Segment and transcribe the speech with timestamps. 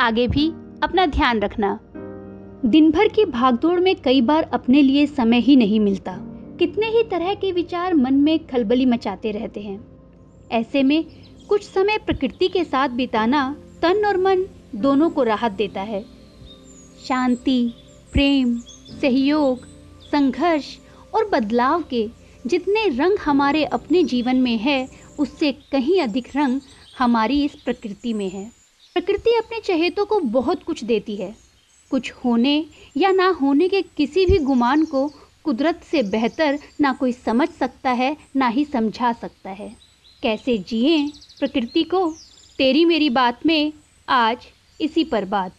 [0.00, 0.48] आगे भी
[0.82, 1.80] अपना ध्यान रखना।
[2.64, 6.16] दिन भर की भागदौड़ में कई बार अपने लिए समय ही नहीं मिलता।
[6.58, 9.88] कितने ही तरह के विचार मन में खलबली मचाते रहते हैं।
[10.52, 11.04] ऐसे में
[11.48, 16.04] कुछ समय प्रकृति के साथ बिताना तन और मन दोनों को राहत देता है।
[17.04, 17.72] शांति,
[18.12, 18.58] प्रेम,
[19.00, 19.66] सहयोग,
[20.02, 20.78] संघर्ष
[21.14, 22.08] और बदलाव के
[22.46, 26.60] जितने रंग हमारे अपने जीवन में है, उससे कहीं अधिक रंग
[26.98, 28.65] हमारी इस प्रकृति में है।
[28.96, 31.36] प्रकृति अपने चहेतों को बहुत कुछ देती है।
[31.90, 35.12] कुछ होने या ना होने के किसी भी गुमान को
[35.44, 39.76] कुदरत से बेहतर ना कोई समझ सकता है, ना ही समझा सकता है।
[40.22, 42.16] कैसे जिए प्रकृति को?
[42.58, 43.72] तेरी मेरी बात में
[44.08, 44.38] आज
[44.80, 45.56] इसी पर बात।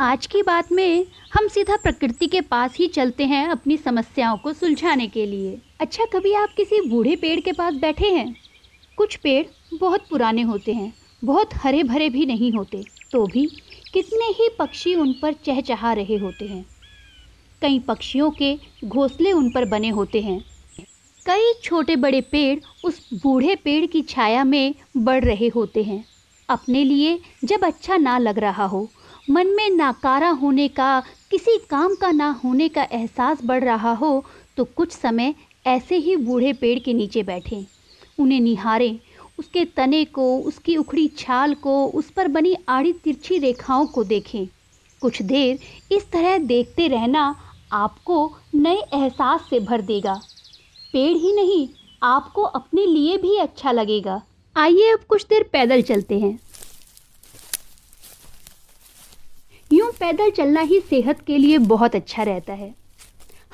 [0.00, 4.52] आज की बात में हम सीधा प्रकृति के पास ही चलते हैं अपनी समस्याओं को
[4.52, 8.36] सुलझाने के लिए। अच्छा कभी आप किसी बूढ़े पेड़ के पास बैठे हैं?
[8.96, 13.46] कुछ पेड़ बहुत पुराने होते हैं। बहुत हरे भरे भी नहीं होते तो भी
[13.92, 16.64] कितने ही पक्षी उन पर चहचहा रहे होते हैं।
[17.62, 20.40] कई पक्षियों के घोंसले उन पर बने होते हैं।
[21.26, 26.04] कई छोटे बड़े पेड़ उस बूढ़े पेड़ की छाया में बढ़ रहे होते हैं।
[26.48, 28.88] अपने लिए जब अच्छा ना लग रहा हो,
[29.30, 34.24] मन में नाकारा होने का, किसी काम का ना होने का एहसास बढ़ रहा हो
[34.56, 35.34] तो कुछ समय
[35.66, 37.64] ऐसे ही बूढ़े पेड़ के नीचे बैठें।
[38.18, 38.98] उन्हें निहारें
[39.38, 44.46] उसके तने को, उसकी उखड़ी छाल को, उस पर बनी आड़ी तिरछी रेखाओं को देखें।
[45.02, 45.58] कुछ देर
[45.94, 47.34] इस तरह देखते रहना
[47.72, 50.14] आपको नए एहसास से भर देगा।
[50.92, 51.68] पेड़ ही नहीं,
[52.02, 54.20] आपको अपने लिए भी अच्छा लगेगा।
[54.56, 56.38] आइए अब कुछ देर पैदल चलते हैं।
[59.72, 62.74] यूँ पैदल चलना ही सेहत के लिए बहुत अच्छा रहता है।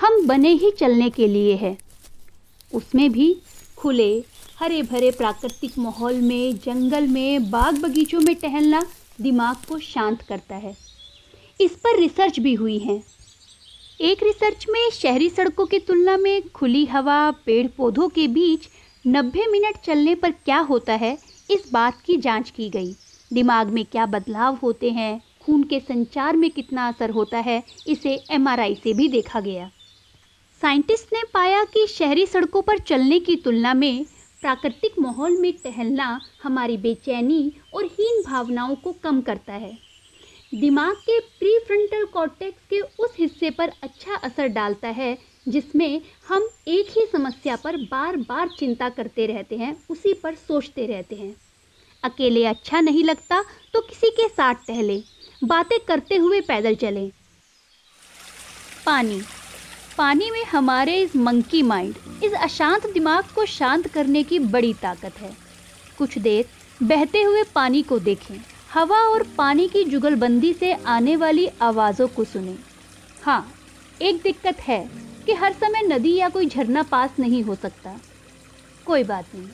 [0.00, 1.76] हम बने ही चलने के लिए है।
[2.74, 3.36] उसमें भी
[3.76, 4.24] खुले
[4.58, 8.86] हरे भरे प्राकृतिक माहौल में, जंगल में, बाग बगीचों में टहलना
[9.20, 10.76] दिमाग को शांत करता है।
[11.60, 13.02] इस पर रिसर्च भी हुई है।
[14.00, 18.60] एक रिसर्च में शहरी सड़कों की तुलना में खुली हवा पेड़ पौधों के बीच
[19.06, 21.18] 90 मिनट चलने पर क्या होता है,
[21.50, 22.94] इस बात की जाँच की गई।
[23.32, 28.24] दिमाग में क्या बदलाव होते हैं, खून के संचार में कितना असर होता है, इसे
[28.30, 29.70] एमआरआई से भी देखा गया।
[30.62, 34.06] साइंटिस्ट ने पाया कि शहरी सड़कों पर चलने की तुलना में
[34.44, 36.06] प्राकृतिक माहौल में टहलना
[36.42, 39.72] हमारी बेचैनी और हीन भावनाओं को कम करता है।
[40.52, 45.16] दिमाग के प्री फ्रंटल कॉर्टेक्स के उस हिस्से पर अच्छा असर डालता है,
[45.46, 50.86] जिसमें हम एक ही समस्या पर बार बार चिंता करते रहते हैं, उसी पर सोचते
[50.86, 51.34] रहते हैं।
[52.02, 53.42] अकेले अच्छा नहीं लगता
[53.74, 55.02] तो किसी के साथ टहलें,
[55.44, 57.10] बातें करते हुए पैदल चलें।
[58.86, 59.20] पानी
[59.98, 65.20] पानी में हमारे इस मंकी माइंड इस अशांत दिमाग को शांत करने की बड़ी ताकत
[65.20, 65.30] है।
[65.98, 66.48] कुछ देर
[66.80, 68.34] बहते हुए पानी को देखें।
[68.74, 72.56] हवा और पानी की जुगलबंदी से आने वाली आवाज़ों को सुनें।
[73.22, 73.54] हाँ
[74.00, 74.82] एक दिक्कत है
[75.26, 77.98] कि हर समय नदी या कोई झरना पास नहीं हो सकता।
[78.86, 79.48] कोई बात नहीं।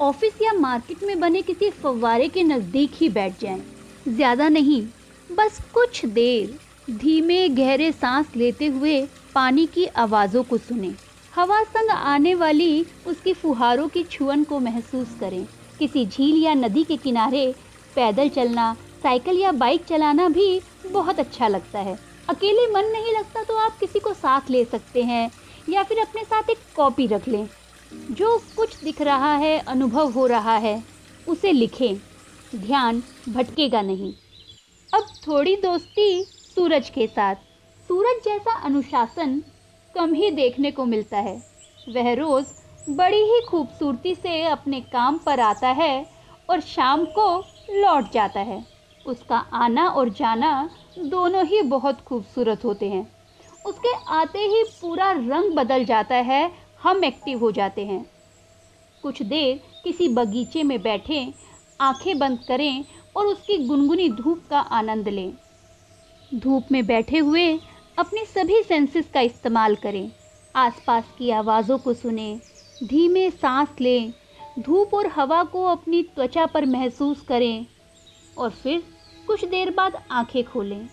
[0.00, 3.62] ऑफ़िस या मार्केट में बने किसी फव्वारे के नज़दीक ही बैठ जाएँ।
[4.08, 4.82] ज़्यादा नहीं,
[5.30, 6.58] बस कुछ देर।
[6.90, 9.00] धीमे गहरे सांस लेते हुए
[9.34, 10.92] पानी की आवाज़ों को सुने।
[11.34, 15.46] हवा संग आने वाली उसकी फुहारों की छुअन को महसूस करें।
[15.78, 17.54] किसी झील या नदी के किनारे
[17.96, 21.98] पैदल चलना, साइकिल या बाइक चलाना भी बहुत अच्छा लगता है।
[22.28, 25.30] अकेले मन नहीं लगता तो आप किसी को साथ ले सकते हैं
[25.68, 27.48] या फिर अपने साथ एक कॉपी रख लें।
[28.10, 30.82] जो कुछ दिख रहा है, अनुभव हो रहा है,
[31.28, 31.96] उसे लिखें।
[32.54, 34.12] ध्यान भटकेगा नहीं।
[34.94, 36.26] अब थोड़ी दोस्ती
[36.58, 37.34] सूरज के साथ।
[37.88, 39.42] सूरज जैसा अनुशासन
[39.94, 41.42] कम ही देखने को मिलता है।
[41.88, 42.46] वह रोज़
[42.90, 46.06] बड़ी ही खूबसूरती से अपने काम पर आता है
[46.50, 48.66] और शाम को लौट जाता है।
[49.06, 53.12] उसका आना और जाना दोनों ही बहुत खूबसूरत होते हैं।
[53.66, 56.52] उसके आते ही पूरा रंग बदल जाता है,
[56.82, 58.10] हम एक्टिव हो जाते हैं।
[59.02, 61.32] कुछ देर किसी बगीचे में बैठें,
[61.80, 62.84] आँखें बंद करें
[63.16, 65.32] और उसकी गुनगुनी धूप का आनंद लें।
[66.34, 67.60] धूप में बैठे हुए
[67.98, 70.10] अपने सभी सेंसेस का इस्तेमाल करें।
[70.56, 72.40] आसपास की आवाज़ों को सुने,
[72.84, 74.12] धीमे सांस लें,
[74.58, 77.66] धूप और हवा को अपनी त्वचा पर महसूस करें
[78.38, 78.82] और फिर
[79.26, 80.88] कुछ देर बाद आँखें खोलें,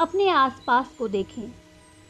[0.00, 1.42] अपने आसपास को देखें।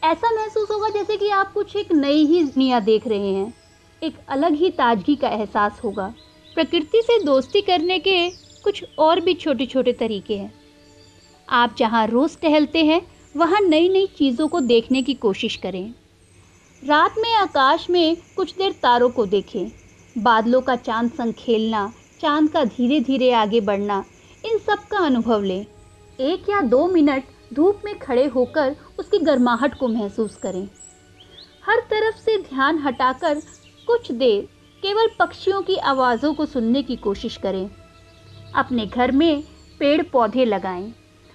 [0.03, 3.55] ऐसा महसूस होगा जैसे कि आप कुछ एक नई ही दुनिया देख रहे हैं।
[4.03, 6.15] एक अलग ही ताजगी का एहसास होगा।
[6.55, 8.31] प्रकृति से दोस्ती करने के
[8.65, 10.58] कुछ और भी छोटे छोटे तरीके हैं।
[11.49, 13.01] आप जहाँ रोज़ टहलते हैं
[13.35, 15.95] वहाँ नई नई चीज़ों को देखने की कोशिश करें।
[16.83, 19.71] रात में आकाश में कुछ देर तारों को देखें।
[20.17, 24.05] बादलों का चाँद संग खेलना चाँद का धीरे धीरे आगे बढ़ना
[24.45, 25.67] इन सब का अनुभव लें।
[26.19, 27.25] एक या दो मिनट
[27.55, 30.69] धूप में खड़े होकर उसकी गर्माहट को महसूस करें।
[31.65, 33.43] हर तरफ़ से ध्यान हटाकर
[33.89, 34.49] कुछ देर
[34.83, 37.69] केवल पक्षियों की आवाज़ों को सुनने की कोशिश करें।
[38.55, 39.43] अपने घर में
[39.81, 40.93] पेड़ पौधे लगाएँ,